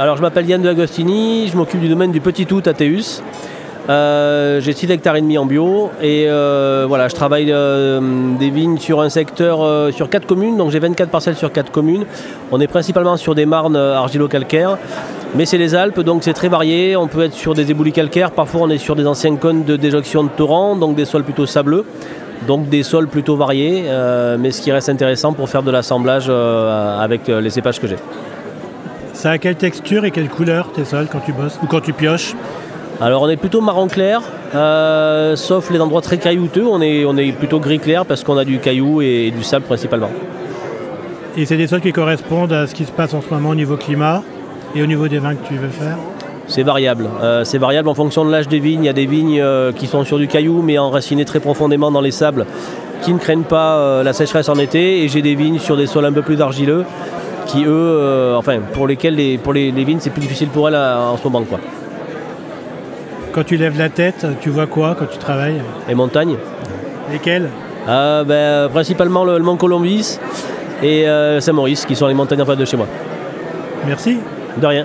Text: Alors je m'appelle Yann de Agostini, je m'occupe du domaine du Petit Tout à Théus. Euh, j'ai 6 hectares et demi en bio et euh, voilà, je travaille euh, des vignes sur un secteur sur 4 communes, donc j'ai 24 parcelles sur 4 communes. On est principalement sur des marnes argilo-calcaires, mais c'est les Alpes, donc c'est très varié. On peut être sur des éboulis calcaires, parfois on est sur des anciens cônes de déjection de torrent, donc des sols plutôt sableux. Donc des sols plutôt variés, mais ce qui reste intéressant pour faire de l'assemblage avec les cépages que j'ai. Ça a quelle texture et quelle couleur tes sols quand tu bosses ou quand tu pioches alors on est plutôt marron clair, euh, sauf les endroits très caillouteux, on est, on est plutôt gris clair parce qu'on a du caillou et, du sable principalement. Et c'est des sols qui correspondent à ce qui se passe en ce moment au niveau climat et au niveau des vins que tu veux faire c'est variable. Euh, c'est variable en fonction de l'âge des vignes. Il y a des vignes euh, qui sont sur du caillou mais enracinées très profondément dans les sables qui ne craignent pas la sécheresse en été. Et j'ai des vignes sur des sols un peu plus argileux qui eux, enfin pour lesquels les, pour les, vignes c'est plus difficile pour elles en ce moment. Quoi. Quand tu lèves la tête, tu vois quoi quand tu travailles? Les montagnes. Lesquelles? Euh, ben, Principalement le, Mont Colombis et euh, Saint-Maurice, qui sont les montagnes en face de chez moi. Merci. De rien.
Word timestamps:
Alors 0.00 0.16
je 0.16 0.22
m'appelle 0.22 0.48
Yann 0.48 0.62
de 0.62 0.68
Agostini, 0.70 1.46
je 1.48 1.56
m'occupe 1.58 1.78
du 1.78 1.88
domaine 1.90 2.10
du 2.10 2.22
Petit 2.22 2.46
Tout 2.46 2.62
à 2.64 2.72
Théus. 2.72 3.22
Euh, 3.90 4.58
j'ai 4.58 4.72
6 4.72 4.90
hectares 4.92 5.16
et 5.16 5.20
demi 5.20 5.36
en 5.36 5.44
bio 5.44 5.90
et 6.00 6.24
euh, 6.26 6.86
voilà, 6.88 7.08
je 7.08 7.14
travaille 7.14 7.52
euh, 7.52 8.00
des 8.38 8.48
vignes 8.48 8.78
sur 8.78 9.02
un 9.02 9.10
secteur 9.10 9.92
sur 9.92 10.08
4 10.08 10.26
communes, 10.26 10.56
donc 10.56 10.70
j'ai 10.70 10.78
24 10.78 11.10
parcelles 11.10 11.36
sur 11.36 11.52
4 11.52 11.70
communes. 11.70 12.06
On 12.50 12.62
est 12.62 12.66
principalement 12.66 13.18
sur 13.18 13.34
des 13.34 13.44
marnes 13.44 13.76
argilo-calcaires, 13.76 14.78
mais 15.34 15.44
c'est 15.44 15.58
les 15.58 15.74
Alpes, 15.74 16.00
donc 16.00 16.24
c'est 16.24 16.32
très 16.32 16.48
varié. 16.48 16.96
On 16.96 17.06
peut 17.06 17.24
être 17.24 17.34
sur 17.34 17.52
des 17.52 17.70
éboulis 17.70 17.92
calcaires, 17.92 18.30
parfois 18.30 18.62
on 18.62 18.70
est 18.70 18.78
sur 18.78 18.96
des 18.96 19.06
anciens 19.06 19.36
cônes 19.36 19.64
de 19.64 19.76
déjection 19.76 20.24
de 20.24 20.30
torrent, 20.30 20.76
donc 20.76 20.96
des 20.96 21.04
sols 21.04 21.24
plutôt 21.24 21.44
sableux. 21.44 21.84
Donc 22.48 22.70
des 22.70 22.84
sols 22.84 23.08
plutôt 23.08 23.36
variés, 23.36 23.84
mais 24.38 24.50
ce 24.50 24.62
qui 24.62 24.72
reste 24.72 24.88
intéressant 24.88 25.34
pour 25.34 25.50
faire 25.50 25.62
de 25.62 25.70
l'assemblage 25.70 26.30
avec 26.30 27.28
les 27.28 27.50
cépages 27.50 27.78
que 27.78 27.86
j'ai. 27.86 27.98
Ça 29.20 29.32
a 29.32 29.36
quelle 29.36 29.56
texture 29.56 30.06
et 30.06 30.12
quelle 30.12 30.30
couleur 30.30 30.72
tes 30.72 30.86
sols 30.86 31.06
quand 31.12 31.20
tu 31.20 31.34
bosses 31.34 31.58
ou 31.62 31.66
quand 31.66 31.82
tu 31.82 31.92
pioches 31.92 32.34
alors 33.02 33.20
on 33.20 33.28
est 33.28 33.36
plutôt 33.36 33.60
marron 33.60 33.86
clair, 33.86 34.22
euh, 34.54 35.36
sauf 35.36 35.70
les 35.70 35.78
endroits 35.78 36.00
très 36.00 36.16
caillouteux, 36.16 36.66
on 36.66 36.80
est, 36.80 37.04
on 37.04 37.16
est 37.18 37.32
plutôt 37.32 37.60
gris 37.60 37.78
clair 37.78 38.06
parce 38.06 38.24
qu'on 38.24 38.38
a 38.38 38.46
du 38.46 38.60
caillou 38.60 39.02
et, 39.02 39.30
du 39.30 39.42
sable 39.42 39.66
principalement. 39.66 40.10
Et 41.36 41.44
c'est 41.44 41.58
des 41.58 41.66
sols 41.66 41.82
qui 41.82 41.92
correspondent 41.92 42.52
à 42.52 42.66
ce 42.66 42.74
qui 42.74 42.86
se 42.86 42.92
passe 42.92 43.12
en 43.12 43.20
ce 43.20 43.28
moment 43.28 43.50
au 43.50 43.54
niveau 43.54 43.76
climat 43.76 44.22
et 44.74 44.82
au 44.82 44.86
niveau 44.86 45.06
des 45.06 45.18
vins 45.18 45.34
que 45.34 45.46
tu 45.46 45.54
veux 45.54 45.68
faire 45.68 45.98
c'est 46.46 46.62
variable. 46.62 47.08
Euh, 47.22 47.44
c'est 47.44 47.58
variable 47.58 47.90
en 47.90 47.94
fonction 47.94 48.24
de 48.24 48.30
l'âge 48.30 48.48
des 48.48 48.58
vignes. 48.58 48.84
Il 48.84 48.86
y 48.86 48.90
a 48.90 48.94
des 48.94 49.06
vignes 49.06 49.40
euh, 49.40 49.70
qui 49.70 49.86
sont 49.86 50.04
sur 50.04 50.16
du 50.16 50.28
caillou 50.28 50.62
mais 50.62 50.78
enracinées 50.78 51.26
très 51.26 51.40
profondément 51.40 51.90
dans 51.90 52.00
les 52.00 52.10
sables 52.10 52.46
qui 53.02 53.12
ne 53.12 53.18
craignent 53.18 53.44
pas 53.44 54.02
la 54.02 54.12
sécheresse 54.12 54.48
en 54.48 54.56
été. 54.56 55.02
Et 55.02 55.08
j'ai 55.08 55.22
des 55.22 55.34
vignes 55.34 55.58
sur 55.58 55.76
des 55.76 55.86
sols 55.86 56.06
un 56.06 56.12
peu 56.12 56.22
plus 56.22 56.40
argileux 56.40 56.84
qui 57.50 57.64
eux, 57.64 58.34
enfin 58.36 58.58
pour 58.72 58.86
lesquels 58.86 59.14
les, 59.14 59.38
pour 59.38 59.52
les, 59.52 59.70
vignes 59.70 59.98
c'est 60.00 60.10
plus 60.10 60.20
difficile 60.20 60.48
pour 60.48 60.68
elles 60.68 60.76
en 60.76 61.16
ce 61.16 61.24
moment. 61.24 61.42
Quoi. 61.42 61.58
Quand 63.32 63.44
tu 63.44 63.56
lèves 63.56 63.78
la 63.78 63.88
tête, 63.88 64.26
tu 64.40 64.50
vois 64.50 64.66
quoi 64.66 64.96
quand 64.98 65.06
tu 65.06 65.18
travailles? 65.18 65.62
Les 65.88 65.94
montagnes. 65.94 66.36
Lesquelles? 67.12 67.48
Euh, 67.88 68.24
ben, 68.24 68.68
Principalement 68.70 69.24
le, 69.24 69.38
Mont 69.38 69.56
Colombis 69.56 70.18
et 70.82 71.08
euh, 71.08 71.40
Saint-Maurice, 71.40 71.86
qui 71.86 71.94
sont 71.94 72.08
les 72.08 72.14
montagnes 72.14 72.42
en 72.42 72.46
face 72.46 72.58
de 72.58 72.64
chez 72.64 72.76
moi. 72.76 72.86
Merci. 73.86 74.18
De 74.56 74.66
rien. 74.66 74.84